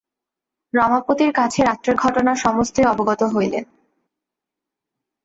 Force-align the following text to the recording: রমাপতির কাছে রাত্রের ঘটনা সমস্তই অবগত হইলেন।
রমাপতির 0.73 1.31
কাছে 1.33 1.59
রাত্রের 1.63 1.95
ঘটনা 1.95 2.31
সমস্তই 2.35 2.85
অবগত 2.85 3.21
হইলেন। 3.33 3.65